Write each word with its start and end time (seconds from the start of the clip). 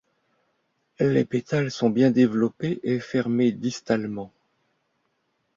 Les 0.99 1.25
pétales 1.25 1.69
sont 1.69 1.91
bien 1.91 2.09
développés 2.09 2.79
et 2.81 2.99
fermés 2.99 3.51
distalement. 3.51 4.33